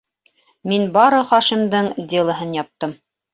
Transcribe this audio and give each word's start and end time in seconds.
Мин 0.71 0.87
бары 0.95 1.19
Хашимдың 1.33 1.91
«Дело»һын 2.15 2.57
яптым. 2.61 2.97